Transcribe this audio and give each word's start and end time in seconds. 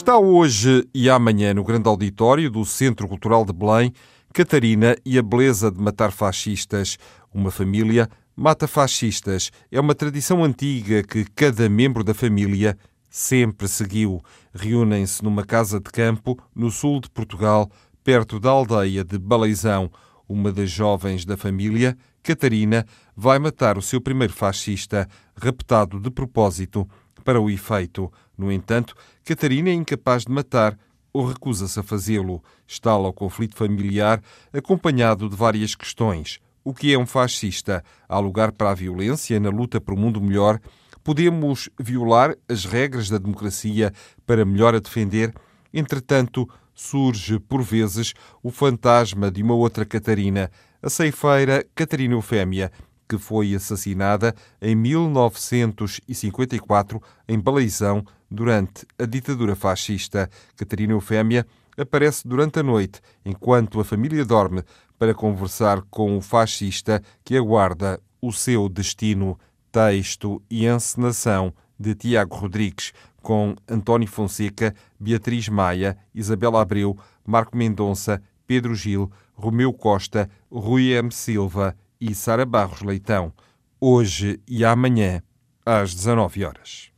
Está 0.00 0.18
hoje 0.18 0.88
e 0.94 1.10
amanhã 1.10 1.52
no 1.52 1.62
grande 1.62 1.86
auditório 1.86 2.50
do 2.50 2.64
Centro 2.64 3.06
Cultural 3.06 3.44
de 3.44 3.52
Belém 3.52 3.92
Catarina 4.32 4.96
e 5.04 5.18
a 5.18 5.22
beleza 5.22 5.70
de 5.70 5.78
matar 5.78 6.10
fascistas. 6.10 6.96
Uma 7.34 7.50
família 7.50 8.08
mata 8.34 8.66
fascistas. 8.66 9.50
É 9.70 9.78
uma 9.78 9.94
tradição 9.94 10.42
antiga 10.42 11.02
que 11.02 11.26
cada 11.26 11.68
membro 11.68 12.02
da 12.02 12.14
família 12.14 12.78
sempre 13.10 13.68
seguiu. 13.68 14.22
Reúnem-se 14.54 15.22
numa 15.22 15.44
casa 15.44 15.78
de 15.78 15.90
campo 15.90 16.34
no 16.54 16.70
sul 16.70 17.02
de 17.02 17.10
Portugal, 17.10 17.70
perto 18.02 18.40
da 18.40 18.48
aldeia 18.48 19.04
de 19.04 19.18
Baleizão. 19.18 19.90
Uma 20.26 20.50
das 20.50 20.70
jovens 20.70 21.26
da 21.26 21.36
família, 21.36 21.94
Catarina, 22.22 22.86
vai 23.14 23.38
matar 23.38 23.76
o 23.76 23.82
seu 23.82 24.00
primeiro 24.00 24.32
fascista, 24.32 25.06
raptado 25.36 26.00
de 26.00 26.10
propósito 26.10 26.88
para 27.22 27.38
o 27.38 27.50
efeito. 27.50 28.10
No 28.40 28.50
entanto, 28.50 28.94
Catarina 29.22 29.68
é 29.68 29.74
incapaz 29.74 30.24
de 30.24 30.32
matar 30.32 30.74
ou 31.12 31.26
recusa-se 31.26 31.78
a 31.78 31.82
fazê-lo. 31.82 32.42
Estala 32.66 33.06
o 33.06 33.12
conflito 33.12 33.54
familiar, 33.54 34.22
acompanhado 34.50 35.28
de 35.28 35.36
várias 35.36 35.74
questões. 35.74 36.40
O 36.64 36.72
que 36.72 36.90
é 36.90 36.98
um 36.98 37.04
fascista? 37.04 37.84
Há 38.08 38.18
lugar 38.18 38.52
para 38.52 38.70
a 38.70 38.74
violência 38.74 39.38
na 39.38 39.50
luta 39.50 39.78
por 39.78 39.92
um 39.92 39.98
mundo 39.98 40.22
melhor? 40.22 40.58
Podemos 41.04 41.68
violar 41.78 42.34
as 42.48 42.64
regras 42.64 43.10
da 43.10 43.18
democracia 43.18 43.92
para 44.24 44.46
melhor 44.46 44.74
a 44.74 44.78
defender? 44.78 45.34
Entretanto, 45.70 46.48
surge, 46.74 47.38
por 47.38 47.60
vezes, 47.60 48.14
o 48.42 48.50
fantasma 48.50 49.30
de 49.30 49.42
uma 49.42 49.52
outra 49.52 49.84
Catarina, 49.84 50.50
a 50.82 50.88
ceifeira 50.88 51.62
Catarina 51.74 52.14
Eufémia, 52.14 52.72
que 53.10 53.18
foi 53.18 53.54
assassinada 53.54 54.34
em 54.62 54.74
1954 54.76 57.02
em 57.28 57.38
Baleizão 57.40 58.04
durante 58.30 58.86
a 58.98 59.04
ditadura 59.04 59.56
fascista. 59.56 60.30
Catarina 60.56 60.92
Eufémia 60.92 61.46
aparece 61.76 62.26
durante 62.26 62.60
a 62.60 62.62
noite, 62.62 63.00
enquanto 63.24 63.80
a 63.80 63.84
família 63.84 64.24
dorme, 64.24 64.62
para 64.98 65.14
conversar 65.14 65.82
com 65.90 66.16
o 66.16 66.20
fascista 66.20 67.02
que 67.24 67.36
aguarda 67.36 68.00
o 68.20 68.32
seu 68.32 68.68
destino. 68.68 69.38
Texto 69.72 70.42
e 70.50 70.66
encenação 70.66 71.54
de 71.78 71.94
Tiago 71.94 72.34
Rodrigues, 72.34 72.92
com 73.22 73.54
António 73.68 74.08
Fonseca, 74.08 74.74
Beatriz 74.98 75.48
Maia, 75.48 75.96
Isabela 76.14 76.60
Abreu, 76.60 76.98
Marco 77.24 77.56
Mendonça, 77.56 78.20
Pedro 78.46 78.74
Gil, 78.74 79.10
Romeu 79.32 79.72
Costa, 79.72 80.28
Rui 80.50 80.90
M. 80.90 81.12
Silva 81.12 81.76
e 82.00 82.14
Sara 82.14 82.44
Barros 82.44 82.82
Leitão, 82.82 83.32
hoje 83.80 84.40
e 84.46 84.64
amanhã, 84.64 85.22
às 85.64 85.94
19 85.94 86.44
horas. 86.44 86.89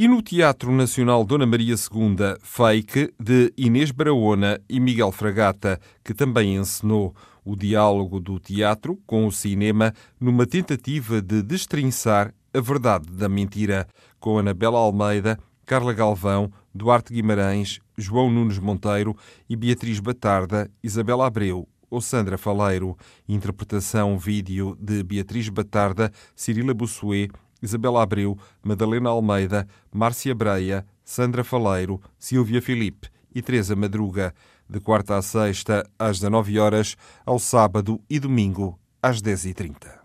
E 0.00 0.08
no 0.08 0.22
Teatro 0.22 0.72
Nacional 0.72 1.22
Dona 1.26 1.44
Maria 1.44 1.74
II, 1.74 2.16
Fake, 2.40 3.12
de 3.20 3.52
Inês 3.54 3.90
Barahona 3.90 4.58
e 4.66 4.80
Miguel 4.80 5.12
Fragata, 5.12 5.78
que 6.02 6.14
também 6.14 6.56
encenou 6.56 7.14
o 7.44 7.54
diálogo 7.54 8.18
do 8.18 8.40
teatro 8.40 8.98
com 9.06 9.26
o 9.26 9.30
cinema 9.30 9.92
numa 10.18 10.46
tentativa 10.46 11.20
de 11.20 11.42
destrinçar 11.42 12.32
a 12.54 12.60
verdade 12.62 13.12
da 13.12 13.28
mentira, 13.28 13.86
com 14.18 14.38
Anabela 14.38 14.78
Almeida, 14.78 15.38
Carla 15.66 15.92
Galvão, 15.92 16.50
Duarte 16.74 17.12
Guimarães, 17.12 17.78
João 17.98 18.30
Nunes 18.30 18.58
Monteiro 18.58 19.14
e 19.50 19.54
Beatriz 19.54 20.00
Batarda, 20.00 20.70
Isabela 20.82 21.26
Abreu 21.26 21.68
ou 21.90 22.00
Sandra 22.00 22.38
Faleiro. 22.38 22.96
Interpretação 23.28 24.16
vídeo 24.16 24.78
de 24.80 25.02
Beatriz 25.02 25.50
Batarda, 25.50 26.10
Cirila 26.34 26.72
Bussuet, 26.72 27.30
Isabela 27.62 28.02
Abreu, 28.02 28.38
Madalena 28.62 29.10
Almeida, 29.10 29.66
Márcia 29.92 30.34
Breia, 30.34 30.86
Sandra 31.04 31.44
Faleiro, 31.44 32.00
Silvia 32.18 32.62
Filipe 32.62 33.08
e 33.34 33.42
Teresa 33.42 33.76
Madruga, 33.76 34.34
de 34.68 34.80
quarta 34.80 35.16
a 35.16 35.22
sexta 35.22 35.88
às 35.98 36.18
19 36.18 36.58
horas, 36.58 36.96
ao 37.26 37.38
sábado 37.38 38.00
e 38.08 38.20
domingo 38.20 38.78
às 39.02 39.20
10h30. 39.20 40.00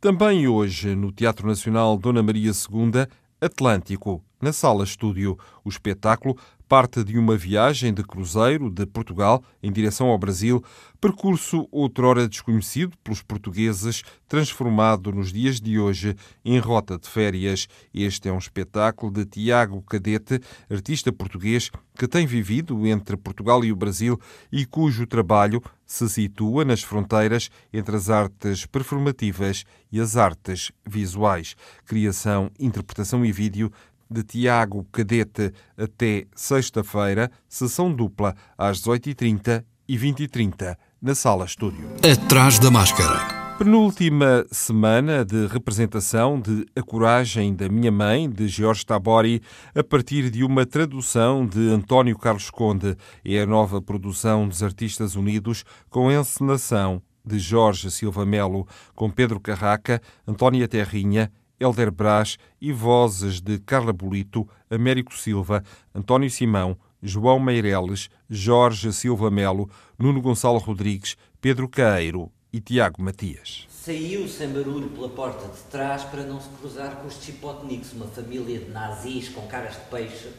Também 0.00 0.46
hoje, 0.48 0.94
no 0.94 1.10
Teatro 1.12 1.46
Nacional 1.46 1.96
Dona 1.96 2.22
Maria 2.22 2.50
II, 2.50 3.06
Atlântico, 3.40 4.22
na 4.40 4.52
Sala 4.52 4.84
Estúdio, 4.84 5.38
o 5.64 5.68
espetáculo 5.68 6.36
parte 6.74 7.04
de 7.04 7.16
uma 7.16 7.36
viagem 7.36 7.94
de 7.94 8.02
cruzeiro 8.02 8.68
de 8.68 8.84
Portugal 8.84 9.44
em 9.62 9.70
direção 9.70 10.08
ao 10.08 10.18
Brasil, 10.18 10.60
percurso 11.00 11.68
outrora 11.70 12.26
desconhecido 12.26 12.98
pelos 12.98 13.22
portugueses, 13.22 14.02
transformado 14.26 15.12
nos 15.12 15.32
dias 15.32 15.60
de 15.60 15.78
hoje 15.78 16.16
em 16.44 16.58
rota 16.58 16.98
de 16.98 17.08
férias. 17.08 17.68
Este 17.94 18.28
é 18.28 18.32
um 18.32 18.38
espetáculo 18.38 19.12
de 19.12 19.24
Tiago 19.24 19.82
Cadete, 19.82 20.40
artista 20.68 21.12
português 21.12 21.70
que 21.96 22.08
tem 22.08 22.26
vivido 22.26 22.84
entre 22.88 23.16
Portugal 23.16 23.64
e 23.64 23.70
o 23.70 23.76
Brasil 23.76 24.18
e 24.50 24.66
cujo 24.66 25.06
trabalho 25.06 25.62
se 25.86 26.08
situa 26.08 26.64
nas 26.64 26.82
fronteiras 26.82 27.50
entre 27.72 27.94
as 27.94 28.10
artes 28.10 28.66
performativas 28.66 29.64
e 29.92 30.00
as 30.00 30.16
artes 30.16 30.72
visuais. 30.84 31.54
Criação, 31.86 32.50
interpretação 32.58 33.24
e 33.24 33.30
vídeo 33.30 33.70
de 34.10 34.22
Tiago 34.22 34.86
Cadete 34.92 35.52
até 35.76 36.26
sexta-feira, 36.34 37.30
sessão 37.48 37.92
dupla 37.92 38.34
às 38.56 38.80
18h30 38.80 39.64
e 39.88 39.98
20h30 39.98 40.76
na 41.00 41.14
Sala 41.14 41.44
Estúdio. 41.44 41.88
Atrás 42.02 42.58
da 42.58 42.70
máscara. 42.70 43.44
Penúltima 43.58 44.44
semana 44.50 45.24
de 45.24 45.46
representação 45.46 46.40
de 46.40 46.66
A 46.74 46.82
Coragem 46.82 47.54
da 47.54 47.68
Minha 47.68 47.92
Mãe, 47.92 48.28
de 48.28 48.48
Jorge 48.48 48.84
Tabori, 48.84 49.40
a 49.72 49.84
partir 49.84 50.28
de 50.28 50.42
uma 50.42 50.66
tradução 50.66 51.46
de 51.46 51.70
António 51.70 52.18
Carlos 52.18 52.50
Conde. 52.50 52.96
É 53.24 53.40
a 53.40 53.46
nova 53.46 53.80
produção 53.80 54.48
dos 54.48 54.60
Artistas 54.60 55.14
Unidos 55.14 55.64
com 55.88 56.10
encenação 56.10 57.00
de 57.24 57.38
Jorge 57.38 57.92
Silva 57.92 58.26
Melo, 58.26 58.66
com 58.92 59.08
Pedro 59.08 59.38
Carraca, 59.38 60.02
Antónia 60.26 60.66
Terrinha, 60.66 61.30
Helder 61.58 61.90
Brás 61.90 62.36
e 62.60 62.72
vozes 62.72 63.40
de 63.40 63.58
Carla 63.58 63.92
Bolito, 63.92 64.48
Américo 64.70 65.16
Silva, 65.16 65.62
António 65.94 66.30
Simão, 66.30 66.76
João 67.02 67.38
Meireles, 67.38 68.08
Jorge 68.28 68.92
Silva 68.92 69.30
Melo, 69.30 69.68
Nuno 69.98 70.22
Gonçalo 70.22 70.58
Rodrigues, 70.58 71.16
Pedro 71.40 71.68
Caeiro 71.68 72.32
e 72.52 72.60
Tiago 72.60 73.02
Matias. 73.02 73.66
Saiu 73.68 74.26
sem 74.26 74.48
barulho 74.48 74.88
pela 74.88 75.08
porta 75.08 75.46
de 75.46 75.60
trás 75.70 76.04
para 76.04 76.22
não 76.22 76.40
se 76.40 76.48
cruzar 76.60 76.96
com 76.96 77.06
os 77.06 77.22
Chipotniks, 77.22 77.92
uma 77.92 78.06
família 78.06 78.58
de 78.58 78.70
nazis 78.70 79.28
com 79.28 79.46
caras 79.46 79.74
de 79.74 79.82
peixe, 79.90 80.30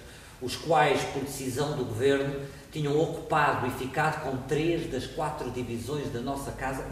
os 0.42 0.56
quais, 0.56 1.02
por 1.14 1.22
decisão 1.22 1.78
do 1.78 1.86
governo, 1.86 2.42
tinham 2.72 3.00
ocupado 3.00 3.68
e 3.68 3.72
ficado 3.72 4.24
com 4.24 4.38
três 4.48 4.92
das 4.92 5.06
quatro 5.06 5.52
divisões 5.52 6.10
da 6.12 6.22
nossa 6.22 6.52
casa 6.52 6.86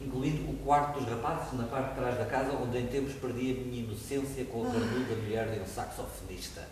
incluindo 0.00 0.50
o 0.50 0.56
quarto 0.64 1.00
dos 1.00 1.08
rapazes, 1.08 1.52
na 1.58 1.64
parte 1.64 1.90
de 1.90 2.00
trás 2.00 2.18
da 2.18 2.24
casa, 2.24 2.52
onde 2.52 2.78
em 2.78 2.86
tempos 2.86 3.12
perdi 3.14 3.52
a 3.52 3.54
minha 3.54 3.82
inocência 3.82 4.44
com 4.46 4.62
a 4.62 4.70
carnuda 4.70 5.14
mulher 5.22 5.50
de 5.50 5.60
um 5.60 5.66
saxofonista. 5.66 6.66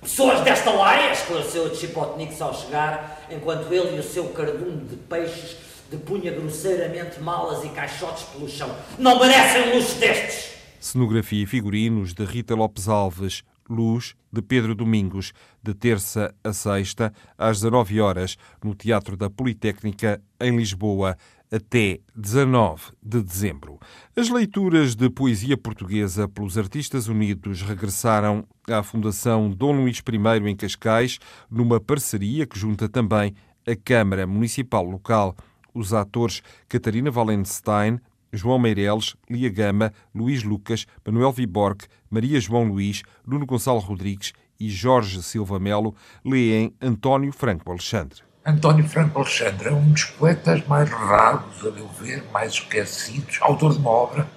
Pessoas 0.00 0.42
desta 0.42 0.70
laia, 0.70 1.12
esclareceu 1.12 1.64
o 1.64 1.74
Chipotnix 1.74 2.40
ao 2.42 2.54
chegar, 2.54 3.26
enquanto 3.30 3.72
ele 3.72 3.96
e 3.96 3.98
o 3.98 4.02
seu 4.02 4.28
cardume 4.28 4.84
de 4.86 4.96
peixes 4.96 5.56
depunha 5.90 6.30
grosseiramente 6.30 7.20
malas 7.20 7.64
e 7.64 7.68
caixotes 7.70 8.24
pelo 8.24 8.48
chão. 8.48 8.74
Não 8.98 9.18
merecem 9.18 9.74
luxo 9.74 9.98
destes! 9.98 10.54
Cenografia 10.78 11.42
e 11.42 11.46
figurinos 11.46 12.12
de 12.12 12.24
Rita 12.26 12.54
Lopes 12.54 12.86
Alves, 12.86 13.42
Luz, 13.68 14.14
de 14.30 14.42
Pedro 14.42 14.74
Domingos, 14.74 15.32
de 15.62 15.72
terça 15.72 16.34
a 16.44 16.52
sexta, 16.52 17.10
às 17.38 17.60
19 17.60 18.00
horas, 18.00 18.36
no 18.62 18.74
Teatro 18.74 19.16
da 19.16 19.30
Politécnica, 19.30 20.20
em 20.38 20.54
Lisboa 20.54 21.16
até 21.54 22.00
19 22.16 22.92
de 23.00 23.22
dezembro. 23.22 23.78
As 24.16 24.28
leituras 24.28 24.96
de 24.96 25.08
poesia 25.08 25.56
portuguesa 25.56 26.26
pelos 26.26 26.58
Artistas 26.58 27.06
Unidos 27.06 27.62
regressaram 27.62 28.44
à 28.68 28.82
Fundação 28.82 29.48
Dom 29.48 29.82
Luís 29.82 29.98
I 29.98 30.48
em 30.50 30.56
Cascais, 30.56 31.20
numa 31.48 31.78
parceria 31.78 32.44
que 32.44 32.58
junta 32.58 32.88
também 32.88 33.34
a 33.64 33.76
Câmara 33.76 34.26
Municipal 34.26 34.84
Local. 34.84 35.36
os 35.72 35.92
atores 35.92 36.42
Catarina 36.68 37.10
Wallenstein, 37.10 38.00
João 38.32 38.58
Meireles, 38.58 39.14
Lia 39.30 39.48
Gama, 39.48 39.92
Luís 40.12 40.42
Lucas, 40.42 40.86
Manuel 41.06 41.30
Viborg, 41.32 41.82
Maria 42.10 42.40
João 42.40 42.64
Luís, 42.64 43.02
Nuno 43.24 43.46
Gonçalo 43.46 43.78
Rodrigues 43.78 44.32
e 44.58 44.68
Jorge 44.68 45.22
Silva 45.22 45.60
Melo 45.60 45.94
leem 46.24 46.74
António 46.80 47.32
Franco 47.32 47.70
Alexandre. 47.70 48.22
António 48.46 48.86
Franco 48.86 49.20
Alexandre 49.20 49.68
é 49.68 49.72
um 49.72 49.90
dos 49.90 50.04
poetas 50.04 50.66
mais 50.66 50.90
raros, 50.90 51.66
a 51.66 51.70
meu 51.70 51.88
ver, 51.88 52.22
mais 52.30 52.52
esquecidos, 52.52 53.38
autor 53.40 53.72
de 53.72 53.78
uma 53.78 53.88
obra 53.88 54.28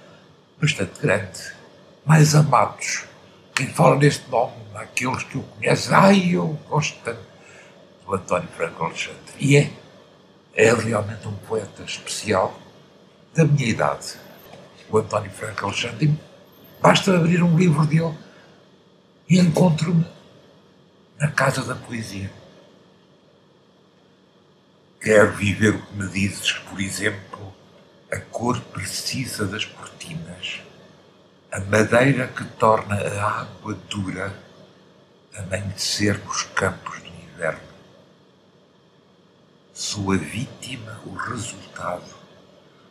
bastante 0.58 0.98
grande, 0.98 1.52
mais 2.06 2.34
amados. 2.34 3.04
Quem 3.54 3.66
fala 3.66 3.96
neste 3.96 4.26
nome, 4.30 4.54
aqueles 4.74 5.24
que 5.24 5.36
o 5.36 5.42
conhecem, 5.42 5.94
ai, 5.94 6.30
eu 6.30 6.58
gosto 6.70 6.98
tanto 7.04 7.20
do 8.06 8.14
António 8.14 8.48
Franco 8.56 8.82
Alexandre. 8.82 9.34
E 9.38 9.58
é, 9.58 9.70
é 10.54 10.72
realmente 10.72 11.28
um 11.28 11.34
poeta 11.46 11.82
especial 11.82 12.58
da 13.34 13.44
minha 13.44 13.68
idade, 13.68 14.14
o 14.88 14.96
António 14.96 15.30
Franco 15.30 15.66
Alexandre. 15.66 16.18
Basta 16.80 17.14
abrir 17.14 17.42
um 17.42 17.58
livro 17.58 17.84
dele 17.84 18.16
e 19.28 19.38
encontro-me 19.38 20.06
na 21.20 21.30
Casa 21.30 21.62
da 21.62 21.74
Poesia. 21.74 22.37
Quero 25.00 25.30
viver 25.36 25.76
o 25.76 25.86
que 25.86 25.94
me 25.94 26.08
dizes, 26.08 26.52
por 26.52 26.80
exemplo, 26.80 27.54
a 28.10 28.18
cor 28.18 28.60
precisa 28.60 29.46
das 29.46 29.64
cortinas, 29.64 30.60
a 31.52 31.60
madeira 31.60 32.26
que 32.26 32.44
torna 32.44 32.96
a 32.96 33.42
água 33.42 33.74
dura, 33.88 34.34
amanhecer 35.36 36.18
nos 36.24 36.42
campos 36.42 36.98
do 36.98 37.06
inverno. 37.06 37.60
Sou 39.72 40.10
a 40.10 40.16
vítima, 40.16 41.00
o 41.06 41.14
resultado 41.14 42.16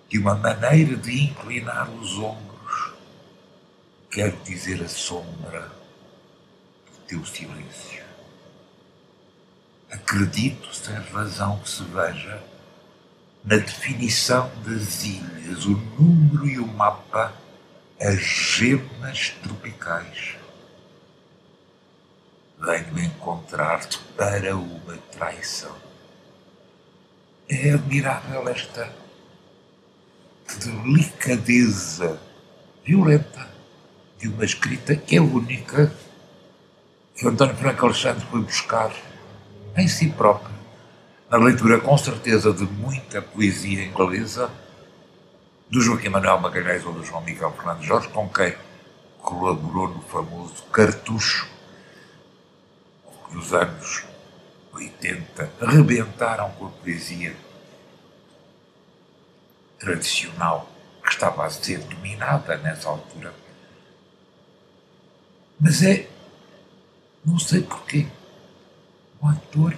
de 0.07 0.17
uma 0.17 0.35
maneira 0.35 0.95
de 0.95 1.25
inclinar 1.25 1.89
os 1.89 2.17
ombros, 2.17 2.93
quero 4.09 4.37
dizer 4.43 4.81
a 4.81 4.87
sombra 4.87 5.69
do 6.89 6.97
teu 7.05 7.25
silêncio. 7.25 8.06
Acredito, 9.97 10.73
sem 10.73 10.95
razão 10.95 11.59
que 11.59 11.69
se 11.69 11.83
veja, 11.83 12.41
na 13.43 13.57
definição 13.57 14.49
das 14.63 15.03
ilhas, 15.03 15.65
o 15.65 15.71
número 15.71 16.47
e 16.47 16.59
o 16.59 16.67
mapa, 16.67 17.33
as 17.99 18.19
gemas 18.19 19.31
tropicais. 19.41 20.35
Venho 22.59 23.05
encontrar-te 23.05 23.97
para 24.15 24.55
uma 24.55 24.97
traição. 25.11 25.75
É 27.49 27.71
admirável 27.71 28.47
esta 28.49 28.93
delicadeza 30.59 32.19
violenta 32.85 33.47
de 34.19 34.27
uma 34.27 34.45
escrita 34.45 34.95
que 34.95 35.17
é 35.17 35.21
única 35.21 35.91
que 37.15 37.27
António 37.27 37.55
Franco 37.55 37.85
Alexandre 37.85 38.25
foi 38.27 38.41
buscar 38.41 38.91
em 39.77 39.87
si 39.87 40.09
próprio, 40.09 40.55
na 41.29 41.37
leitura 41.37 41.79
com 41.79 41.97
certeza 41.97 42.51
de 42.51 42.63
muita 42.63 43.21
poesia 43.21 43.85
inglesa 43.85 44.49
do 45.69 45.81
Joaquim 45.81 46.09
Manuel 46.09 46.39
Magalhães 46.39 46.85
ou 46.85 46.93
do 46.93 47.03
João 47.03 47.21
Miguel 47.21 47.51
Fernandes 47.51 47.85
Jorge, 47.85 48.07
com 48.09 48.27
quem 48.29 48.55
colaborou 49.19 49.89
no 49.89 50.01
famoso 50.01 50.63
Cartucho, 50.71 51.47
que 53.27 53.35
nos 53.35 53.53
anos 53.53 54.05
80 54.73 55.51
arrebentaram 55.61 56.49
com 56.51 56.67
a 56.67 56.69
poesia 56.69 57.35
tradicional 59.77 60.69
que 61.03 61.09
estava 61.09 61.45
a 61.45 61.49
ser 61.49 61.79
dominada 61.79 62.57
nessa 62.57 62.89
altura. 62.89 63.33
Mas 65.59 65.83
é, 65.83 66.07
não 67.25 67.37
sei 67.37 67.61
porquê, 67.61 68.07
um 69.21 69.27
ator 69.29 69.77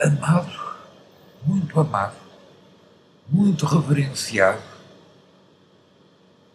amado, 0.00 0.52
muito 1.44 1.78
amado, 1.78 2.16
muito 3.28 3.66
reverenciado, 3.66 4.62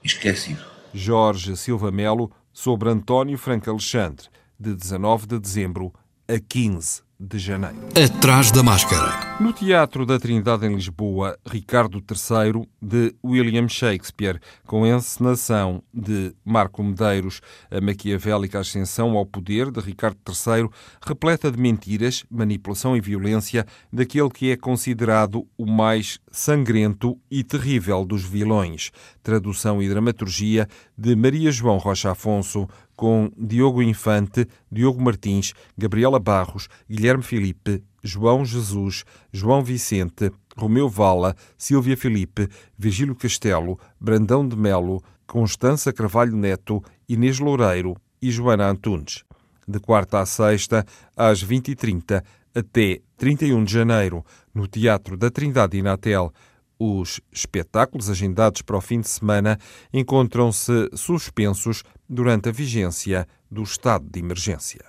esquecido. 0.03 0.65
Jorge 0.93 1.55
Silva 1.55 1.91
Melo 1.91 2.31
sobre 2.51 2.89
António 2.89 3.37
Franco 3.37 3.69
Alexandre, 3.69 4.27
de 4.59 4.73
19 4.75 5.27
de 5.27 5.39
dezembro 5.39 5.93
a 6.27 6.39
15 6.39 7.06
de 7.19 7.39
janeiro. 7.39 7.77
Atrás 7.95 8.51
da 8.51 8.61
máscara. 8.61 9.37
No 9.39 9.53
Teatro 9.53 10.05
da 10.05 10.19
Trindade 10.19 10.65
em 10.65 10.75
Lisboa, 10.75 11.37
Ricardo 11.45 11.97
III 11.97 12.67
de 12.81 13.15
William 13.23 13.67
Shakespeare, 13.67 14.39
com 14.65 14.85
encenação 14.85 15.83
de 15.93 16.33
Marco 16.43 16.83
Medeiros, 16.83 17.41
a 17.69 17.81
maquiavélica 17.81 18.59
ascensão 18.59 19.17
ao 19.17 19.25
poder 19.25 19.71
de 19.71 19.79
Ricardo 19.79 20.17
III, 20.27 20.69
repleta 21.01 21.51
de 21.51 21.59
mentiras, 21.59 22.23
manipulação 22.29 22.95
e 22.95 23.01
violência 23.01 23.65
daquele 23.91 24.29
que 24.29 24.51
é 24.51 24.57
considerado 24.57 25.47
o 25.57 25.65
mais 25.65 26.19
sangrento 26.31 27.17
e 27.29 27.43
terrível 27.43 28.05
dos 28.05 28.23
vilões. 28.23 28.91
Tradução 29.23 29.81
e 29.81 29.89
dramaturgia 29.89 30.67
de 30.97 31.15
Maria 31.15 31.51
João 31.51 31.77
Rocha 31.77 32.11
Afonso, 32.11 32.67
com 32.97 33.31
Diogo 33.37 33.81
Infante, 33.81 34.47
Diogo 34.69 35.01
Martins, 35.01 35.53
Gabriela 35.77 36.19
Barros, 36.19 36.67
Guilherme 36.89 37.23
Filipe, 37.23 37.83
João 38.03 38.43
Jesus, 38.43 39.05
João 39.31 39.63
Vicente, 39.63 40.31
Romeu 40.57 40.89
Vala, 40.89 41.35
Silvia 41.57 41.95
Filipe, 41.95 42.49
Virgílio 42.77 43.15
Castelo, 43.15 43.79
Brandão 44.01 44.45
de 44.45 44.57
Melo, 44.57 45.01
Constança 45.27 45.93
Carvalho 45.93 46.35
Neto, 46.35 46.83
Inês 47.07 47.39
Loureiro 47.39 47.95
e 48.19 48.31
Joana 48.31 48.67
Antunes. 48.67 49.23
De 49.67 49.79
quarta 49.79 50.19
a 50.19 50.25
sexta, 50.25 50.83
às 51.15 51.43
20h30 51.43 52.23
até 52.55 53.01
31 53.17 53.63
de 53.63 53.73
janeiro, 53.73 54.25
no 54.53 54.65
Teatro 54.67 55.15
da 55.15 55.29
Trindade 55.29 55.77
Inatel. 55.77 56.33
Os 56.79 57.19
espetáculos 57.31 58.09
agendados 58.09 58.61
para 58.61 58.77
o 58.77 58.81
fim 58.81 59.01
de 59.01 59.09
semana 59.09 59.57
encontram-se 59.91 60.89
suspensos 60.93 61.83
durante 62.07 62.49
a 62.49 62.51
vigência 62.51 63.27
do 63.49 63.63
estado 63.63 64.05
de 64.09 64.19
emergência. 64.19 64.85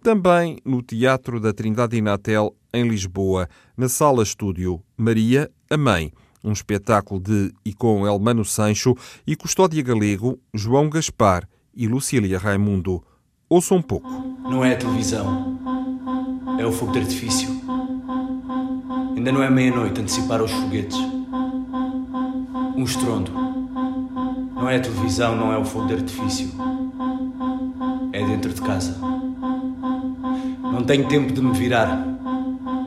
Também 0.00 0.58
no 0.64 0.80
Teatro 0.80 1.40
da 1.40 1.52
Trindade 1.52 1.96
Inatel, 1.96 2.54
em 2.72 2.86
Lisboa, 2.88 3.48
na 3.76 3.88
Sala 3.88 4.22
Estúdio 4.22 4.80
Maria, 4.96 5.50
a 5.68 5.76
Mãe, 5.76 6.12
um 6.44 6.52
espetáculo 6.52 7.20
de 7.20 7.52
e 7.64 7.74
com 7.74 8.06
Elmano 8.06 8.44
Sancho 8.44 8.94
e 9.26 9.34
Custódia 9.34 9.82
Galego, 9.82 10.38
João 10.54 10.88
Gaspar 10.88 11.48
e 11.74 11.88
Lucília 11.88 12.38
Raimundo. 12.38 13.02
Ouça 13.48 13.74
um 13.74 13.82
pouco. 13.82 14.08
Não 14.08 14.64
é 14.64 14.74
a 14.74 14.76
televisão, 14.76 15.58
é 16.60 16.64
o 16.64 16.72
fogo 16.72 16.92
de 16.92 17.00
artifício. 17.00 17.48
Ainda 19.18 19.32
não 19.32 19.42
é 19.42 19.50
meia-noite, 19.50 20.00
antecipar 20.00 20.40
os 20.40 20.52
foguetes. 20.52 20.96
Um 22.76 22.84
estrondo. 22.84 23.32
Não 24.54 24.70
é 24.70 24.76
a 24.76 24.80
televisão, 24.80 25.34
não 25.34 25.52
é 25.52 25.58
o 25.58 25.64
fogo 25.64 25.88
de 25.88 25.94
artifício. 25.94 26.52
É 28.12 28.24
dentro 28.24 28.54
de 28.54 28.62
casa. 28.62 28.96
Não 30.62 30.84
tenho 30.84 31.08
tempo 31.08 31.32
de 31.32 31.42
me 31.42 31.50
virar. 31.50 32.06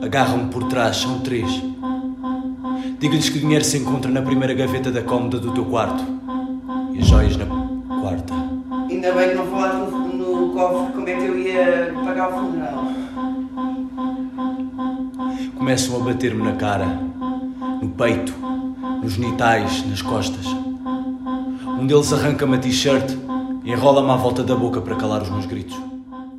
Agarram-me 0.02 0.50
por 0.50 0.64
trás, 0.68 0.96
são 0.96 1.20
três. 1.20 1.62
Digo-lhes 2.98 3.28
que 3.28 3.36
o 3.36 3.40
dinheiro 3.42 3.64
se 3.66 3.76
encontra 3.76 4.10
na 4.10 4.22
primeira 4.22 4.54
gaveta 4.54 4.90
da 4.90 5.02
cómoda 5.02 5.38
do 5.38 5.52
teu 5.52 5.66
quarto. 5.66 6.02
E 6.94 6.98
as 7.00 7.06
joias 7.06 7.36
na 7.36 7.44
quarta. 8.00 8.32
Ainda 8.88 9.12
bem 9.12 9.28
que 9.28 9.34
não 9.34 9.46
Bater-me 16.04 16.42
na 16.42 16.56
cara, 16.56 16.86
no 17.80 17.90
peito, 17.90 18.32
nos 19.02 19.12
genitais, 19.12 19.86
nas 19.88 20.02
costas. 20.02 20.44
Um 21.78 21.86
deles 21.86 22.12
arranca-me 22.12 22.56
a 22.56 22.58
t-shirt 22.58 23.10
e 23.64 23.70
enrola-me 23.70 24.10
à 24.10 24.16
volta 24.16 24.42
da 24.42 24.54
boca 24.54 24.80
para 24.80 24.96
calar 24.96 25.22
os 25.22 25.30
meus 25.30 25.46
gritos. 25.46 25.76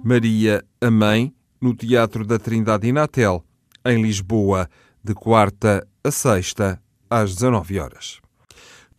Maria, 0.03 0.63
a 0.81 0.91
mãe, 0.91 1.33
no 1.61 1.73
Teatro 1.73 2.25
da 2.25 2.37
Trindade 2.37 2.87
Inatel, 2.87 3.43
em 3.85 4.01
Lisboa, 4.01 4.69
de 5.03 5.13
quarta 5.13 5.87
a 6.03 6.11
sexta, 6.11 6.81
às 7.09 7.33
19 7.35 7.79
horas. 7.79 8.19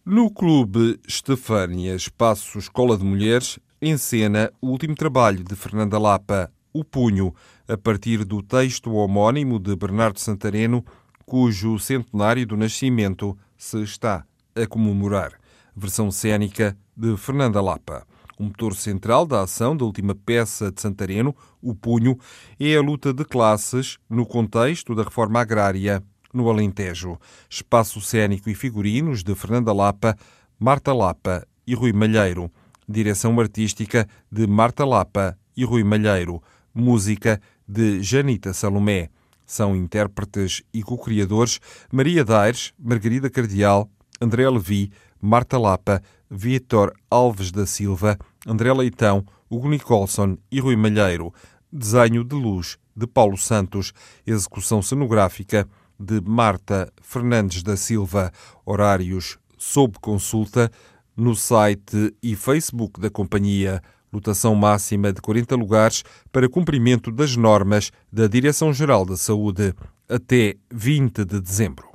No 0.04 0.30
Clube 0.30 0.98
Estefânia 1.06 1.94
Espaço 1.94 2.58
Escola 2.58 2.96
de 2.96 3.04
Mulheres, 3.04 3.58
encena 3.80 4.50
o 4.60 4.68
último 4.68 4.94
trabalho 4.94 5.44
de 5.44 5.54
Fernanda 5.54 5.98
Lapa, 5.98 6.50
O 6.72 6.82
Punho, 6.82 7.34
a 7.68 7.76
partir 7.76 8.24
do 8.24 8.42
texto 8.42 8.92
homónimo 8.92 9.58
de 9.58 9.74
Bernardo 9.74 10.20
Santareno, 10.20 10.84
cujo 11.24 11.78
centenário 11.78 12.46
do 12.46 12.56
nascimento 12.56 13.36
se 13.56 13.82
está 13.82 14.24
a 14.54 14.66
comemorar. 14.66 15.32
Versão 15.74 16.10
cênica 16.10 16.76
de 16.96 17.16
Fernanda 17.16 17.60
Lapa. 17.60 18.06
O 18.38 18.44
motor 18.44 18.74
central 18.74 19.26
da 19.26 19.42
ação 19.42 19.76
da 19.76 19.84
última 19.84 20.14
peça 20.14 20.70
de 20.70 20.80
Santareno, 20.80 21.34
O 21.62 21.74
Punho, 21.74 22.18
é 22.58 22.76
a 22.76 22.82
luta 22.82 23.12
de 23.12 23.24
classes 23.24 23.98
no 24.10 24.26
contexto 24.26 24.94
da 24.94 25.04
reforma 25.04 25.40
agrária 25.40 26.02
no 26.32 26.50
Alentejo. 26.50 27.16
Espaço 27.48 28.00
cênico 28.00 28.50
e 28.50 28.54
figurinos 28.54 29.22
de 29.22 29.34
Fernanda 29.34 29.72
Lapa, 29.72 30.16
Marta 30.58 30.92
Lapa 30.92 31.46
e 31.66 31.74
Rui 31.74 31.92
Malheiro. 31.92 32.50
Direção 32.88 33.38
artística 33.40 34.06
de 34.30 34.46
Marta 34.46 34.84
Lapa 34.84 35.38
e 35.56 35.64
Rui 35.64 35.84
Malheiro. 35.84 36.42
Música 36.74 37.40
de 37.68 38.02
Janita 38.02 38.52
Salomé. 38.52 39.08
São 39.46 39.76
intérpretes 39.76 40.62
e 40.72 40.82
co-criadores 40.82 41.60
Maria 41.92 42.24
Daires, 42.24 42.72
Margarida 42.78 43.30
Cardial, 43.30 43.88
André 44.20 44.48
Levi, 44.48 44.90
Marta 45.20 45.56
Lapa, 45.58 46.02
Vitor 46.30 46.92
Alves 47.10 47.52
da 47.52 47.64
Silva, 47.64 48.18
André 48.46 48.72
Leitão, 48.72 49.24
Hugo 49.48 49.68
Nicolson 49.68 50.36
e 50.50 50.58
Rui 50.58 50.74
Malheiro. 50.76 51.32
Desenho 51.70 52.24
de 52.24 52.34
luz 52.34 52.76
de 52.96 53.06
Paulo 53.06 53.36
Santos. 53.36 53.92
Execução 54.26 54.82
cenográfica 54.82 55.68
de 55.98 56.20
Marta 56.20 56.92
Fernandes 57.00 57.62
da 57.62 57.76
Silva. 57.76 58.32
Horários 58.64 59.38
sob 59.56 59.98
consulta 60.00 60.70
no 61.16 61.36
site 61.36 62.14
e 62.22 62.34
Facebook 62.34 63.00
da 63.00 63.08
companhia. 63.08 63.80
Lotação 64.14 64.54
máxima 64.54 65.12
de 65.12 65.20
40 65.20 65.56
lugares 65.56 66.04
para 66.30 66.48
cumprimento 66.48 67.10
das 67.10 67.36
normas 67.36 67.90
da 68.12 68.28
Direção-Geral 68.28 69.04
da 69.04 69.16
Saúde 69.16 69.74
até 70.08 70.54
20 70.70 71.24
de 71.24 71.40
dezembro. 71.40 71.88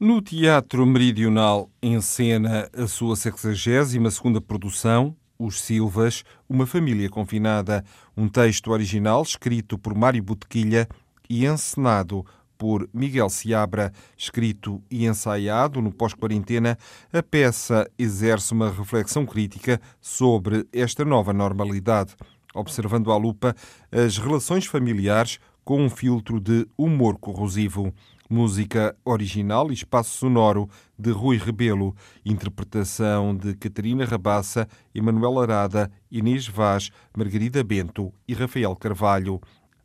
No 0.00 0.20
Teatro 0.20 0.84
Meridional 0.84 1.70
encena 1.80 2.68
a 2.76 2.88
sua 2.88 3.14
62ª 3.14 4.40
produção, 4.40 5.14
Os 5.38 5.60
Silvas, 5.60 6.24
Uma 6.48 6.66
Família 6.66 7.08
Confinada, 7.08 7.84
um 8.16 8.26
texto 8.26 8.72
original 8.72 9.22
escrito 9.22 9.78
por 9.78 9.94
Mário 9.94 10.20
Botequilha 10.20 10.88
e 11.30 11.46
encenado 11.46 12.26
por 12.56 12.88
Miguel 12.92 13.28
Seabra, 13.28 13.92
escrito 14.16 14.82
e 14.90 15.06
ensaiado 15.06 15.80
no 15.80 15.92
pós-quarentena, 15.92 16.78
a 17.12 17.22
peça 17.22 17.90
exerce 17.98 18.52
uma 18.52 18.70
reflexão 18.70 19.26
crítica 19.26 19.80
sobre 20.00 20.66
esta 20.72 21.04
nova 21.04 21.32
normalidade, 21.32 22.14
observando 22.54 23.10
à 23.10 23.16
lupa 23.16 23.54
as 23.90 24.18
relações 24.18 24.66
familiares 24.66 25.38
com 25.64 25.80
um 25.80 25.90
filtro 25.90 26.40
de 26.40 26.66
humor 26.76 27.18
corrosivo. 27.18 27.92
Música 28.28 28.96
original 29.04 29.70
e 29.70 29.74
espaço 29.74 30.16
sonoro 30.16 30.68
de 30.98 31.10
Rui 31.10 31.36
Rebelo, 31.36 31.94
interpretação 32.24 33.36
de 33.36 33.54
Catarina 33.54 34.04
Rabassa, 34.04 34.66
Emanuel 34.94 35.38
Arada, 35.40 35.90
Inês 36.10 36.48
Vaz, 36.48 36.90
Margarida 37.16 37.62
Bento 37.62 38.12
e 38.26 38.32
Rafael 38.32 38.74
Carvalho 38.76 39.40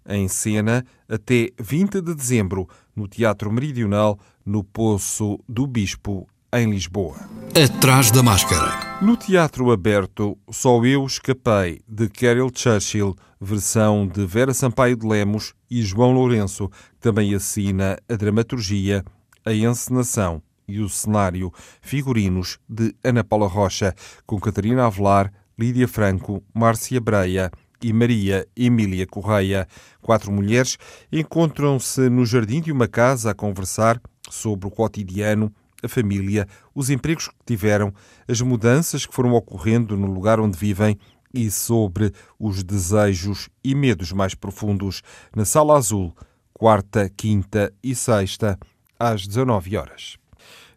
em 0.08 0.28
cena 0.28 0.86
até 1.08 1.50
20 1.60 2.02
de 2.02 2.16
dezembro 2.16 2.68
no 2.96 3.08
Teatro 3.08 3.52
Meridional, 3.52 4.20
no 4.46 4.64
Poço 4.64 5.40
do 5.48 5.66
Bispo, 5.68 6.28
em 6.52 6.70
Lisboa. 6.70 7.18
Atrás 7.56 8.12
da 8.12 8.24
máscara. 8.24 9.00
No 9.02 9.16
Teatro 9.16 9.72
Aberto, 9.72 10.38
Só 10.50 10.84
Eu 10.84 11.06
Escapei, 11.06 11.82
de 11.88 12.10
Carol 12.10 12.52
Churchill, 12.54 13.16
versão 13.40 14.08
de 14.08 14.26
Vera 14.26 14.54
Sampaio 14.54 14.98
de 14.98 15.08
Lemos 15.08 15.54
e 15.70 15.82
João 15.82 16.12
Lourenço, 16.12 16.68
que 16.70 17.00
também 17.00 17.34
assina 17.34 17.98
a 18.10 18.16
dramaturgia, 18.16 19.04
a 19.46 19.54
encenação 19.54 20.42
e 20.68 20.80
o 20.80 20.90
cenário, 20.90 21.52
figurinos 21.82 22.60
de 22.68 22.96
Ana 23.04 23.24
Paula 23.24 23.48
Rocha, 23.48 23.96
com 24.26 24.40
Catarina 24.40 24.86
Avelar, 24.86 25.32
Lídia 25.58 25.88
Franco, 25.88 26.44
Márcia 26.54 27.02
Breia, 27.02 27.52
e 27.82 27.94
Maria 27.94 28.48
Emília 28.56 29.06
Correia. 29.08 29.68
Quatro 30.02 30.32
mulheres 30.32 30.78
encontram-se 31.12 32.10
no 32.10 32.26
jardim 32.26 32.62
de 32.62 32.72
uma 32.72 32.88
casa 32.88 33.32
a 33.32 33.36
conversar 33.36 34.02
sobre 34.30 34.68
o 34.68 34.72
cotidiano, 34.72 35.54
a 35.84 35.88
família, 35.88 36.48
os 36.76 36.90
empregos 36.90 37.28
que 37.28 37.46
tiveram, 37.46 37.94
as 38.28 38.42
mudanças 38.42 39.06
que 39.06 39.14
foram 39.14 39.34
ocorrendo 39.34 39.96
no 39.96 40.08
lugar 40.08 40.40
onde 40.40 40.58
vivem 40.58 40.98
e 41.34 41.50
sobre 41.52 42.12
os 42.40 42.64
desejos 42.64 43.50
e 43.64 43.76
medos 43.76 44.12
mais 44.12 44.34
profundos. 44.34 45.02
Na 45.36 45.46
Sala 45.46 45.78
Azul, 45.78 46.16
quarta, 46.54 47.10
quinta 47.10 47.74
e 47.84 47.96
sexta, 47.96 48.58
às 49.00 49.26
19 49.26 49.78
horas. 49.78 50.18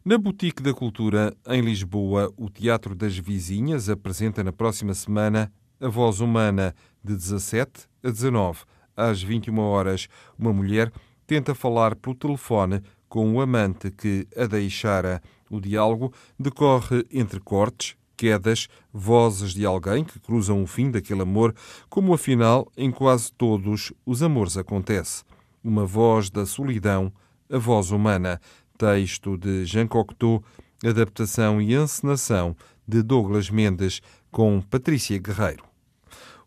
Na 0.04 0.18
Boutique 0.18 0.62
da 0.62 0.74
Cultura, 0.74 1.32
em 1.46 1.60
Lisboa, 1.60 2.32
o 2.36 2.50
Teatro 2.50 2.94
das 2.94 3.16
Vizinhas 3.16 3.88
apresenta 3.88 4.42
na 4.42 4.52
próxima 4.52 4.94
semana 4.94 5.52
a 5.80 5.88
Voz 5.88 6.20
Humana, 6.20 6.74
de 7.02 7.14
17 7.14 7.88
a 8.02 8.10
19, 8.10 8.60
às 8.96 9.22
21 9.22 9.58
horas. 9.58 10.08
Uma 10.38 10.52
mulher 10.52 10.92
tenta 11.26 11.54
falar 11.54 11.96
pelo 11.96 12.14
telefone 12.14 12.82
com 13.08 13.34
o 13.34 13.40
amante 13.40 13.90
que 13.90 14.26
a 14.36 14.46
deixara. 14.46 15.22
O 15.50 15.60
diálogo 15.60 16.12
decorre 16.38 17.04
entre 17.10 17.38
cortes, 17.40 17.94
quedas, 18.16 18.68
vozes 18.92 19.52
de 19.52 19.66
alguém 19.66 20.04
que 20.04 20.18
cruzam 20.18 20.62
o 20.62 20.66
fim 20.66 20.90
daquele 20.90 21.22
amor, 21.22 21.54
como 21.90 22.14
afinal 22.14 22.70
em 22.76 22.90
quase 22.90 23.32
todos 23.32 23.92
os 24.06 24.22
amores 24.22 24.56
acontece. 24.56 25.24
Uma 25.62 25.84
voz 25.84 26.30
da 26.30 26.46
solidão, 26.46 27.12
a 27.50 27.58
voz 27.58 27.90
humana. 27.90 28.40
Texto 28.78 29.36
de 29.36 29.64
Jean 29.64 29.86
Cocteau, 29.86 30.42
adaptação 30.84 31.60
e 31.60 31.74
encenação 31.74 32.56
de 32.86 33.02
Douglas 33.02 33.50
Mendes, 33.50 34.00
com 34.30 34.60
Patrícia 34.60 35.18
Guerreiro. 35.18 35.71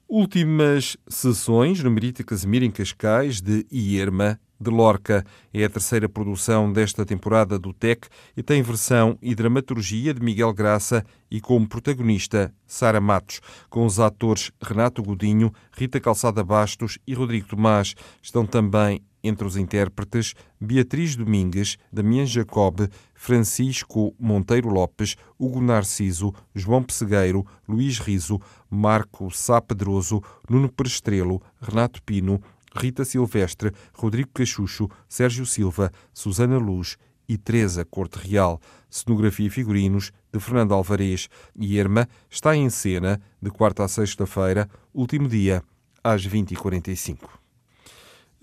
Últimas 0.07 0.95
sessões 1.07 1.81
no 1.81 1.89
Merita 1.89 2.24
Casimiro 2.24 2.63
em 2.63 2.69
Cascais, 2.69 3.41
de 3.41 3.65
Ierma, 3.74 4.39
de 4.59 4.69
Lorca. 4.69 5.25
É 5.51 5.65
a 5.65 5.69
terceira 5.69 6.07
produção 6.07 6.71
desta 6.71 7.03
temporada 7.03 7.57
do 7.57 7.74
TEC 7.74 8.07
e 8.38 8.43
tem 8.43 8.62
versão 8.62 9.17
e 9.19 9.33
dramaturgia 9.33 10.13
de 10.13 10.21
Miguel 10.21 10.53
Graça 10.53 11.03
e 11.29 11.41
como 11.41 11.67
protagonista 11.67 12.53
Sara 12.67 13.01
Matos, 13.01 13.41
com 13.67 13.83
os 13.83 14.00
atores 14.00 14.51
Renato 14.62 15.01
Godinho, 15.01 15.51
Rita 15.75 16.00
Calçada 16.00 16.43
Bastos 16.43 17.00
e 17.07 17.15
Rodrigo 17.15 17.47
Tomás. 17.47 17.95
Estão 18.21 18.45
também 18.45 19.01
entre 19.27 19.48
os 19.48 19.58
intérpretes 19.58 20.34
Beatriz 20.60 21.15
Domingues, 21.15 21.77
Damião 21.91 22.25
Jacob, 22.25 22.88
Francisco 23.13 24.15
Monteiro 24.20 24.70
Lopes, 24.70 25.15
Hugo 25.38 25.62
Narciso, 25.62 26.34
João 26.53 26.84
Pessegueiro, 26.84 27.46
Luís 27.67 28.00
Riso, 28.00 28.39
Marco 28.70 29.32
Sá 29.32 29.60
Pedroso, 29.60 30.22
Nuno 30.50 30.70
Perestrelo, 30.70 31.41
Renato 31.62 32.01
Pino, 32.03 32.41
Rita 32.75 33.05
Silvestre, 33.05 33.72
Rodrigo 33.94 34.29
Cachucho, 34.34 34.89
Sérgio 35.08 35.46
Silva, 35.46 35.91
Susana 36.13 36.58
Luz 36.58 36.98
e 37.27 37.38
Teresa 37.38 37.86
Corte 37.86 38.17
Real. 38.20 38.60
Cenografia 38.89 39.48
e 39.48 39.50
figurinos 39.50 40.12
de 40.32 40.39
Fernando 40.39 40.74
Alvarez. 40.74 41.27
E 41.55 41.77
Irma 41.77 42.08
está 42.29 42.55
em 42.55 42.70
cena 42.70 43.20
de 43.41 43.50
quarta 43.50 43.84
a 43.84 43.88
sexta-feira, 43.88 44.70
último 44.94 45.27
dia, 45.27 45.63
às 46.03 46.25
20h45. 46.27 47.45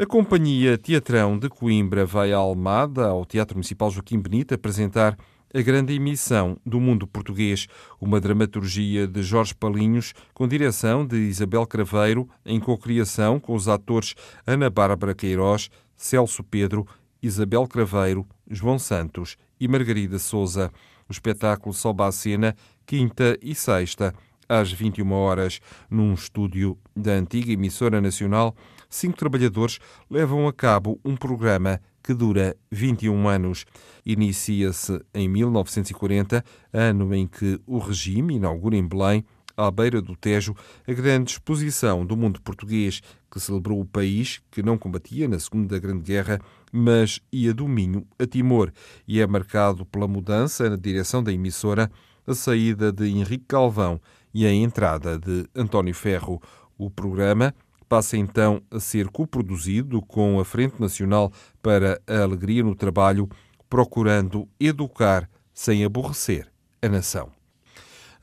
A 0.03 0.07
Companhia 0.07 0.77
Teatrão 0.77 1.39
de 1.39 1.49
Coimbra 1.49 2.05
vai 2.05 2.33
à 2.33 2.37
Almada, 2.37 3.07
ao 3.07 3.25
Teatro 3.25 3.55
Municipal 3.55 3.89
Joaquim 3.89 4.19
Benito, 4.19 4.53
apresentar 4.53 5.17
a 5.55 5.63
grande 5.63 5.95
emissão 5.95 6.59
do 6.67 6.81
mundo 6.81 7.07
português, 7.07 7.69
uma 8.01 8.21
dramaturgia 8.21 9.07
de 9.07 9.23
Jorge 9.23 9.55
Palinhos, 9.55 10.13
com 10.35 10.49
direção 10.49 11.07
de 11.07 11.19
Isabel 11.19 11.65
Craveiro, 11.69 12.29
em 12.45 12.59
cocriação 12.59 13.39
com 13.39 13.55
os 13.55 13.69
atores 13.69 14.17
Ana 14.45 14.69
Bárbara 14.69 15.15
Queiroz, 15.15 15.71
Celso 15.97 16.43
Pedro, 16.43 16.85
Isabel 17.23 17.65
Craveiro, 17.69 18.27
João 18.51 18.81
Santos 18.81 19.37
e 19.61 19.69
Margarida 19.69 20.19
Souza. 20.19 20.73
O 21.09 21.13
espetáculo 21.13 21.73
sobe 21.73 22.03
à 22.03 22.11
cena 22.11 22.57
quinta 22.85 23.39
e 23.41 23.55
sexta, 23.55 24.13
às 24.49 24.73
21 24.73 25.13
horas, 25.13 25.61
num 25.89 26.13
estúdio 26.13 26.77
da 26.97 27.13
antiga 27.13 27.53
emissora 27.53 28.01
nacional 28.01 28.57
cinco 28.95 29.17
trabalhadores 29.17 29.79
levam 30.11 30.47
a 30.47 30.53
cabo 30.53 31.01
um 31.05 31.17
programa 31.17 31.81
que 32.03 32.13
dura 32.13 32.57
21 32.71 33.29
anos. 33.29 33.65
Inicia-se 34.05 35.01
em 35.15 35.29
1940, 35.29 36.45
ano 36.73 37.15
em 37.15 37.27
que 37.27 37.61
o 37.67 37.79
regime 37.79 38.37
inaugura 38.37 38.77
em 38.77 38.87
Belém, 38.87 39.25
à 39.57 39.71
beira 39.71 40.01
do 40.01 40.17
Tejo, 40.17 40.55
a 40.87 40.93
grande 40.93 41.33
exposição 41.33 42.05
do 42.05 42.17
mundo 42.17 42.41
português, 42.41 43.01
que 43.31 43.41
celebrou 43.41 43.81
o 43.81 43.87
país 43.87 44.41
que 44.51 44.63
não 44.63 44.77
combatia 44.77 45.29
na 45.29 45.39
Segunda 45.39 45.79
Grande 45.79 46.03
Guerra, 46.03 46.41
mas 46.73 47.21
ia 47.31 47.55
do 47.55 47.69
Minho 47.69 48.07
a 48.19 48.27
Timor, 48.27 48.73
e 49.07 49.21
é 49.21 49.27
marcado 49.27 49.87
pela 49.87 50.09
mudança 50.09 50.69
na 50.69 50.77
direção 50.77 51.23
da 51.23 51.33
emissora, 51.33 51.91
a 52.27 52.35
saída 52.35 52.93
de 52.93 53.09
Henrique 53.09 53.45
Calvão 53.49 54.01
e 54.35 54.47
a 54.47 54.53
entrada 54.53 55.19
de 55.19 55.47
António 55.55 55.95
Ferro. 55.95 56.41
O 56.79 56.91
programa 56.91 57.55
passa 57.93 58.17
então 58.17 58.63
a 58.71 58.81
ser 58.81 59.09
coproduzido 59.09 60.01
com 60.01 60.41
a 60.41 60.47
Frente 60.47 60.81
Nacional 60.81 61.31
para 61.61 62.01
a 62.07 62.23
Alegria 62.23 62.65
no 62.65 62.75
Trabalho, 62.75 63.29
procurando 63.69 64.49
educar 64.59 65.29
sem 65.53 65.85
aborrecer 65.85 66.51
a 66.81 66.89
nação. 66.89 67.31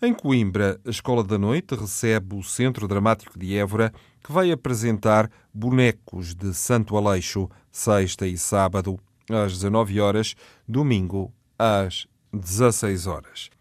Em 0.02 0.12
Coimbra, 0.12 0.82
a 0.84 0.90
Escola 0.90 1.24
da 1.24 1.38
Noite 1.38 1.76
recebe 1.76 2.36
o 2.36 2.42
Centro 2.42 2.88
Dramático 2.88 3.38
de 3.38 3.56
Évora, 3.56 3.94
que 4.24 4.32
vai 4.32 4.52
apresentar 4.52 5.30
bonecos 5.54 6.34
de 6.34 6.52
Santo 6.52 6.98
Aleixo, 6.98 7.48
sexta 7.72 8.26
e 8.26 8.40
sábado, 8.40 9.00
às 9.30 9.54
19 9.54 10.02
horas, 10.02 10.34
domingo 10.68 11.32
às 11.60 12.08
16 12.34 13.06
horas. 13.06 13.52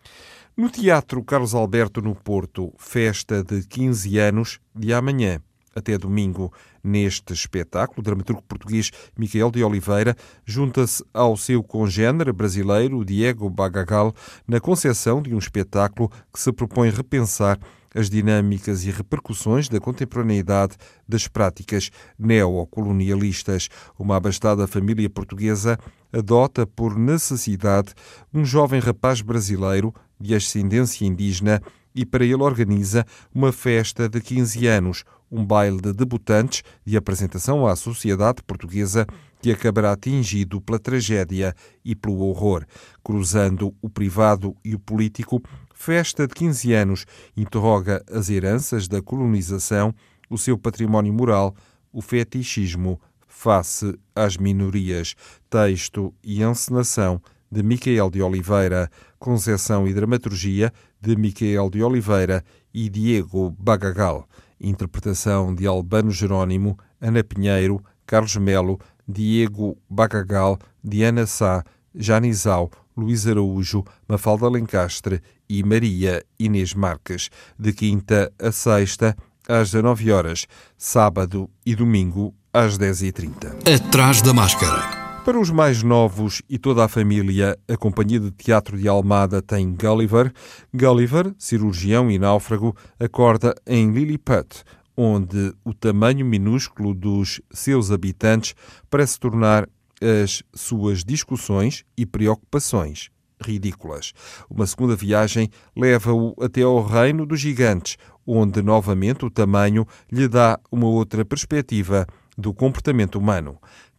No 0.57 0.71
Teatro 0.71 1.23
Carlos 1.23 1.55
Alberto, 1.55 2.01
no 2.01 2.15
Porto, 2.15 2.73
festa 2.79 3.45
de 3.45 3.63
15 3.69 4.19
anos 4.19 4.59
de 4.75 4.95
amanhã 4.95 5.43
até 5.79 5.97
domingo. 5.97 6.53
Neste 6.83 7.33
espetáculo, 7.33 8.01
o 8.01 8.03
dramaturgo 8.03 8.43
português 8.43 8.91
Miquel 9.17 9.51
de 9.51 9.63
Oliveira 9.65 10.17
junta-se 10.45 11.05
ao 11.13 11.37
seu 11.37 11.63
congênere 11.63 12.33
brasileiro 12.33 13.05
Diego 13.05 13.49
Bagagal 13.51 14.15
na 14.47 14.61
concepção 14.61 15.21
de 15.21 15.35
um 15.35 15.39
espetáculo 15.39 16.11
que 16.33 16.41
se 16.41 16.53
propõe 16.53 16.91
repensar 16.91 17.59
as 17.95 18.11
dinâmicas 18.11 18.85
e 18.85 18.91
repercussões 18.91 19.69
da 19.69 19.81
contemporaneidade 19.81 20.77
das 21.09 21.27
práticas 21.27 21.91
neocolonialistas. 22.19 23.69
Uma 23.99 24.17
abastada 24.17 24.67
família 24.67 25.09
portuguesa 25.09 25.79
adota 26.13 26.67
por 26.67 26.97
necessidade 26.97 27.95
um 28.33 28.45
jovem 28.45 28.81
rapaz 28.81 29.21
brasileiro 29.21 29.93
de 30.21 30.35
ascendência 30.35 31.07
indígena 31.07 31.63
e 31.95 32.05
para 32.05 32.25
ele 32.25 32.43
organiza 32.43 33.05
uma 33.35 33.53
festa 33.53 34.09
de 34.09 34.21
15 34.21 34.67
anos, 34.67 35.05
um 35.31 35.45
baile 35.45 35.81
de 35.81 35.93
debutantes 35.93 36.63
de 36.85 36.97
apresentação 36.97 37.67
à 37.67 37.77
sociedade 37.77 38.43
portuguesa 38.43 39.07
que 39.41 39.53
acabará 39.53 39.93
atingido 39.93 40.61
pela 40.61 40.79
tragédia 40.79 41.55
e 41.85 41.95
pelo 41.95 42.21
horror. 42.21 42.65
Cruzando 43.05 43.75
o 43.81 43.89
privado 43.89 44.57
e 44.65 44.75
o 44.75 44.79
político, 44.79 45.41
Festa 45.81 46.27
de 46.27 46.35
15 46.35 46.73
anos 46.73 47.07
interroga 47.37 48.05
as 48.11 48.29
heranças 48.29 48.89
da 48.89 49.01
colonização, 49.01 49.95
o 50.29 50.37
seu 50.37 50.59
património 50.59 51.15
moral, 51.15 51.55
o 51.93 52.03
fetichismo 52.03 53.01
face 53.29 53.97
às 54.13 54.37
minorias. 54.37 55.15
Texto 55.49 56.13
e 56.21 56.43
encenação 56.43 57.23
de 57.51 57.63
Micael 57.63 58.11
de 58.11 58.21
Oliveira, 58.21 58.91
concepção 59.21 59.87
e 59.87 59.95
dramaturgia 59.95 60.73
de 61.01 61.15
Micael 61.15 61.71
de 61.71 61.81
Oliveira 61.81 62.45
e 62.75 62.89
Diego 62.89 63.55
Bagagal. 63.57 64.29
Interpretação 64.61 65.55
de 65.55 65.67
Albano 65.67 66.11
Jerónimo, 66.11 66.79
Ana 67.01 67.23
Pinheiro, 67.23 67.83
Carlos 68.07 68.37
Melo, 68.37 68.81
Diego 69.07 69.77
Bagagal, 69.89 70.59
Diana 70.83 71.27
Sá, 71.27 71.65
Janizal, 71.95 72.71
Luís 72.97 73.27
Araújo, 73.27 73.85
Mafalda 74.09 74.49
Lencastre 74.49 75.23
e 75.49 75.63
Maria 75.63 76.25
Inês 76.39 76.75
Marques, 76.75 77.31
de 77.59 77.73
quinta 77.73 78.33
a 78.39 78.51
sexta, 78.51 79.17
às 79.49 79.71
19 79.71 80.13
horas, 80.13 80.47
sábado 80.77 81.49
e 81.65 81.75
domingo, 81.75 82.35
às 82.53 82.77
10h30. 82.79 83.69
Atrás 83.75 84.21
da 84.21 84.35
máscara. 84.35 84.98
Para 85.29 85.39
os 85.39 85.51
mais 85.51 85.83
novos 85.83 86.41
e 86.49 86.57
toda 86.57 86.83
a 86.83 86.89
família, 86.89 87.55
a 87.69 87.77
Companhia 87.77 88.19
de 88.19 88.31
Teatro 88.31 88.79
de 88.79 88.89
Almada 88.89 89.43
tem 89.43 89.75
Gulliver. 89.75 90.33
Gulliver, 90.73 91.35
cirurgião 91.37 92.11
e 92.11 92.19
náufrago, 92.19 92.75
acorda 92.99 93.55
em 93.67 93.93
Lilliput, 93.93 94.65
onde 94.97 95.53
o 95.63 95.75
tamanho 95.75 96.25
minúsculo 96.25 96.95
dos 96.95 97.43
seus 97.51 97.91
habitantes 97.91 98.55
parece 98.89 99.21
tornar 99.21 99.69
as 100.01 100.43
suas 100.55 101.05
discussões 101.05 101.85
e 101.95 102.07
preocupações 102.07 103.11
ridículas. 103.39 104.15
Uma 104.49 104.67
segunda 104.67 104.97
viagem 104.97 105.51
leva-o 105.77 106.35
até 106.41 106.63
ao 106.63 106.83
reino 106.83 107.27
dos 107.27 107.39
gigantes, 107.39 107.99
onde 108.27 108.63
novamente 108.63 109.27
o 109.27 109.31
tamanho 109.31 109.87
lhe 110.11 110.27
dá 110.27 110.59
uma 110.73 110.87
outra 110.87 111.23
perspectiva 111.23 112.07
do 112.39 112.55
comportamento 112.55 113.17
humano. 113.17 113.59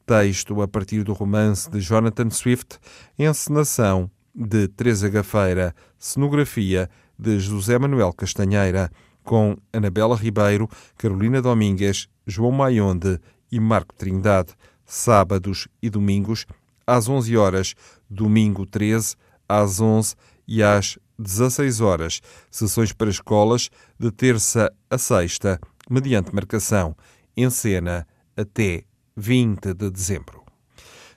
Texto 0.09 0.59
a 0.59 0.67
partir 0.67 1.03
do 1.03 1.13
romance 1.13 1.69
de 1.69 1.79
Jonathan 1.79 2.31
Swift, 2.31 2.79
encenação 3.19 4.09
de 4.33 4.67
Teresa 4.67 5.07
Gafeira, 5.07 5.75
cenografia 5.99 6.89
de 7.15 7.39
José 7.39 7.77
Manuel 7.77 8.11
Castanheira, 8.13 8.89
com 9.23 9.55
Anabela 9.71 10.15
Ribeiro, 10.15 10.67
Carolina 10.97 11.43
Domingues, 11.43 12.07
João 12.25 12.51
Maionde 12.51 13.19
e 13.51 13.59
Marco 13.59 13.93
Trindade 13.93 14.55
sábados 14.83 15.67
e 15.79 15.91
domingos, 15.91 16.47
às 16.87 17.07
11 17.07 17.37
horas, 17.37 17.75
domingo 18.09 18.65
13, 18.65 19.15
às 19.47 19.79
11 19.79 20.15
e 20.47 20.63
às 20.63 20.97
16 21.19 21.81
horas. 21.81 22.19
Sessões 22.49 22.91
para 22.91 23.11
escolas 23.11 23.69
de 23.99 24.09
terça 24.09 24.73
a 24.89 24.97
sexta, 24.97 25.59
mediante 25.87 26.33
marcação, 26.33 26.95
em 27.37 27.47
cena 27.51 28.07
até 28.35 28.88
20 29.19 29.73
de 29.73 29.91
dezembro. 29.91 30.43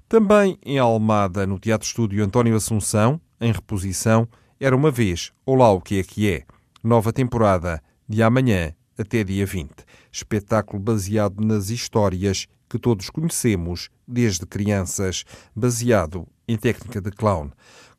Também 0.08 0.58
em 0.64 0.78
Almada, 0.78 1.46
no 1.46 1.58
Teatro 1.58 1.86
Estúdio 1.86 2.24
António 2.24 2.56
Assunção, 2.56 3.20
em 3.40 3.52
reposição, 3.52 4.28
era 4.58 4.76
uma 4.76 4.90
vez, 4.90 5.32
Olá 5.46 5.70
o 5.70 5.80
que 5.80 6.00
é 6.00 6.02
que 6.02 6.28
é, 6.28 6.42
nova 6.82 7.12
temporada, 7.12 7.80
de 8.08 8.22
amanhã 8.22 8.74
até 8.98 9.22
dia 9.22 9.46
20. 9.46 9.70
Espetáculo 10.10 10.82
baseado 10.82 11.40
nas 11.40 11.70
histórias 11.70 12.46
que 12.68 12.78
todos 12.78 13.08
conhecemos 13.08 13.88
desde 14.06 14.46
crianças, 14.46 15.24
baseado 15.54 16.26
em 16.46 16.56
técnica 16.56 17.00
de 17.00 17.10
clown, 17.12 17.50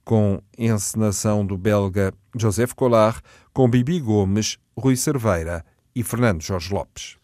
com 0.04 0.42
encenação 0.58 1.46
do 1.46 1.58
belga 1.58 2.14
Joseph 2.36 2.74
Collard, 2.74 3.22
com 3.54 3.70
Bibi 3.70 4.02
Gomes, 4.02 4.58
Rui 4.78 4.98
Cerveira 4.98 5.66
e 5.96 6.04
Fernando 6.04 6.42
Jorge 6.42 6.74
Lopes. 6.74 7.23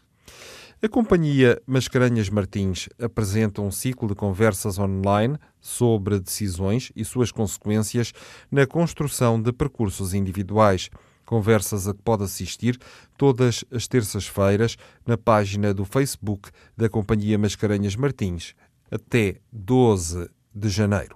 A 0.82 0.88
companhia 0.88 1.60
Mascarenhas 1.66 2.30
Martins 2.30 2.88
apresenta 2.98 3.60
um 3.60 3.70
ciclo 3.70 4.08
de 4.08 4.14
conversas 4.14 4.78
online 4.78 5.36
sobre 5.60 6.18
decisões 6.18 6.90
e 6.96 7.04
suas 7.04 7.30
consequências 7.30 8.14
na 8.50 8.66
construção 8.66 9.40
de 9.42 9.52
percursos 9.52 10.14
individuais 10.14 10.88
conversas 11.26 11.86
a 11.86 11.92
que 11.92 12.00
pode 12.02 12.24
assistir 12.24 12.78
todas 13.18 13.62
as 13.70 13.86
terças-feiras 13.86 14.78
na 15.06 15.18
página 15.18 15.74
do 15.74 15.84
Facebook 15.84 16.48
da 16.74 16.88
Companhia 16.88 17.38
Mascarenhas 17.38 17.94
Martins, 17.94 18.54
até 18.90 19.36
12 19.52 20.30
de 20.54 20.68
janeiro. 20.70 21.14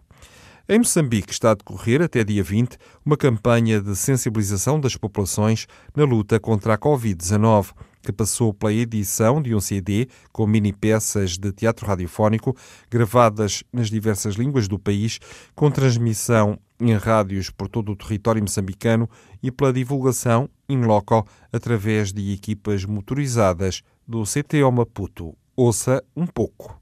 Em 0.68 0.78
Moçambique 0.78 1.32
está 1.32 1.52
a 1.52 1.54
decorrer, 1.54 2.02
até 2.02 2.22
dia 2.22 2.42
20, 2.42 2.76
uma 3.04 3.16
campanha 3.16 3.80
de 3.80 3.96
sensibilização 3.96 4.78
das 4.78 4.94
populações 4.94 5.66
na 5.96 6.04
luta 6.04 6.38
contra 6.38 6.74
a 6.74 6.78
Covid-19, 6.78 7.72
que 8.04 8.12
passou 8.12 8.52
pela 8.52 8.72
edição 8.72 9.40
de 9.40 9.54
um 9.54 9.60
CD 9.60 10.08
com 10.30 10.46
mini-peças 10.46 11.38
de 11.38 11.50
teatro 11.52 11.86
radiofónico 11.86 12.54
gravadas 12.90 13.64
nas 13.72 13.88
diversas 13.88 14.34
línguas 14.34 14.68
do 14.68 14.78
país, 14.78 15.18
com 15.54 15.70
transmissão 15.70 16.58
em 16.80 16.94
rádios 16.94 17.50
por 17.50 17.68
todo 17.68 17.92
o 17.92 17.96
território 17.96 18.42
moçambicano 18.42 19.08
e 19.42 19.50
pela 19.50 19.72
divulgação 19.72 20.48
in 20.68 20.82
loco 20.82 21.26
através 21.52 22.12
de 22.12 22.32
equipas 22.32 22.84
motorizadas 22.84 23.82
do 24.06 24.22
CTO 24.24 24.70
Maputo. 24.70 25.34
Ouça 25.56 26.02
um 26.16 26.26
pouco. 26.26 26.80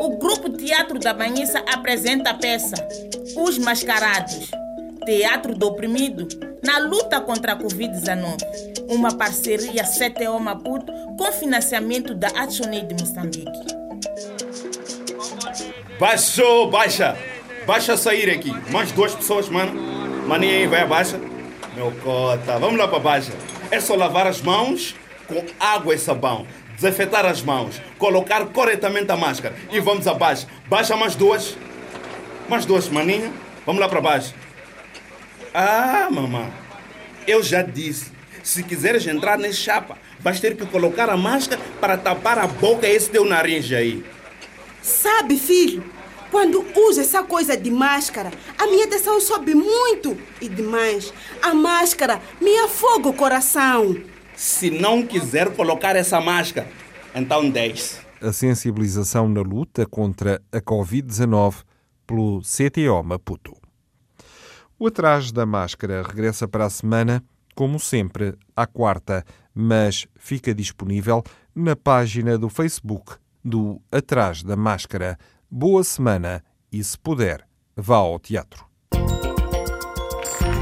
O 0.00 0.18
Grupo 0.18 0.50
Teatro 0.56 0.98
da 0.98 1.14
Banhiça 1.14 1.58
apresenta 1.72 2.30
a 2.30 2.34
peça 2.34 2.74
Os 3.36 3.58
Mascarados, 3.58 4.50
Teatro 5.04 5.54
do 5.54 5.66
Oprimido, 5.68 6.26
na 6.66 6.78
luta 6.78 7.20
contra 7.20 7.52
a 7.52 7.56
Covid-19. 7.56 8.38
Uma 8.88 9.16
parceria 9.16 9.84
CTO 9.84 10.38
Maputo 10.40 10.92
com 11.16 11.32
financiamento 11.32 12.12
da 12.12 12.26
ActionAid 12.28 12.92
de 12.92 13.02
Moçambique. 13.02 13.76
Baixou, 15.98 16.68
baixa! 16.68 17.16
Baixa 17.64 17.96
sair 17.96 18.30
aqui. 18.30 18.52
Mais 18.70 18.90
duas 18.90 19.14
pessoas, 19.14 19.48
mano. 19.48 19.72
Maninha 20.26 20.54
aí, 20.54 20.66
vai 20.66 20.82
abaixo. 20.82 21.18
Meu 21.74 21.92
cota, 22.02 22.58
vamos 22.58 22.78
lá 22.78 22.88
para 22.88 22.98
baixo. 22.98 23.32
É 23.70 23.80
só 23.80 23.94
lavar 23.94 24.26
as 24.26 24.40
mãos 24.40 24.94
com 25.28 25.44
água 25.58 25.94
e 25.94 25.98
sabão. 25.98 26.46
Desinfetar 26.74 27.24
as 27.26 27.42
mãos. 27.42 27.80
Colocar 27.96 28.44
corretamente 28.46 29.10
a 29.10 29.16
máscara. 29.16 29.54
E 29.70 29.78
vamos 29.78 30.06
abaixo. 30.06 30.46
Baixa 30.68 30.96
mais 30.96 31.14
duas. 31.14 31.56
Mais 32.48 32.64
duas, 32.64 32.88
maninha. 32.88 33.32
Vamos 33.64 33.80
lá 33.80 33.88
para 33.88 34.00
baixo. 34.00 34.34
Ah, 35.58 36.10
mamãe. 36.10 36.52
Eu 37.26 37.42
já 37.42 37.62
disse. 37.62 38.12
Se 38.42 38.62
quiseres 38.62 39.06
entrar 39.06 39.38
nesse 39.38 39.60
chapa, 39.60 39.96
vais 40.20 40.38
ter 40.38 40.54
que 40.54 40.66
colocar 40.66 41.08
a 41.08 41.16
máscara 41.16 41.62
para 41.80 41.96
tapar 41.96 42.38
a 42.38 42.46
boca 42.46 42.86
e 42.86 42.94
esse 42.94 43.08
teu 43.08 43.24
nariz 43.24 43.72
aí. 43.72 44.04
Sabe, 44.82 45.38
filho, 45.38 45.82
quando 46.30 46.62
uso 46.76 47.00
essa 47.00 47.22
coisa 47.22 47.56
de 47.56 47.70
máscara, 47.70 48.30
a 48.58 48.66
minha 48.66 48.86
tensão 48.86 49.18
sobe 49.18 49.54
muito. 49.54 50.14
E 50.42 50.48
demais, 50.50 51.10
a 51.40 51.54
máscara 51.54 52.20
me 52.38 52.54
afoga 52.58 53.08
o 53.08 53.14
coração. 53.14 53.96
Se 54.34 54.68
não 54.68 55.06
quiser 55.06 55.54
colocar 55.54 55.96
essa 55.96 56.20
máscara, 56.20 56.68
então 57.14 57.48
deixe. 57.48 57.96
A 58.20 58.30
sensibilização 58.30 59.26
na 59.26 59.40
luta 59.40 59.86
contra 59.86 60.38
a 60.52 60.60
Covid-19 60.60 61.64
pelo 62.06 62.42
CTO 62.42 63.02
Maputo. 63.02 63.65
O 64.78 64.88
Atrás 64.88 65.32
da 65.32 65.46
Máscara 65.46 66.02
regressa 66.02 66.46
para 66.46 66.66
a 66.66 66.70
semana, 66.70 67.24
como 67.54 67.80
sempre, 67.80 68.34
à 68.54 68.66
quarta, 68.66 69.24
mas 69.54 70.06
fica 70.16 70.54
disponível 70.54 71.24
na 71.54 71.74
página 71.74 72.36
do 72.36 72.50
Facebook 72.50 73.14
do 73.42 73.80
Atrás 73.90 74.42
da 74.42 74.54
Máscara 74.54 75.16
boa 75.50 75.82
semana 75.82 76.44
e, 76.70 76.84
se 76.84 76.98
puder, 76.98 77.46
vá 77.74 77.96
ao 77.96 78.18
teatro. 78.18 78.66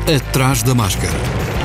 Atrás 0.07 0.62
da 0.62 0.74
máscara. 0.74 1.63